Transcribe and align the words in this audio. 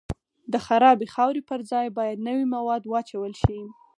د 0.51 0.53
خرابې 0.65 1.07
خاورې 1.15 1.41
پر 1.49 1.59
ځای 1.71 1.87
باید 1.97 2.23
نوي 2.27 2.45
مواد 2.55 2.83
واچول 2.85 3.33
شي 3.43 3.59